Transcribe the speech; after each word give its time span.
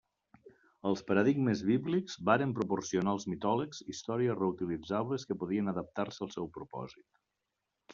Els 0.91 1.03
paradigmes 1.09 1.61
bíblics 1.67 2.15
varen 2.31 2.55
proporcionar 2.61 3.13
als 3.17 3.29
mitòlegs 3.35 3.85
històries 3.95 4.43
reutilitzables 4.43 5.31
que 5.31 5.41
podien 5.45 5.75
adaptar-se 5.77 6.29
al 6.29 6.39
seu 6.39 6.55
propòsit. 6.61 7.11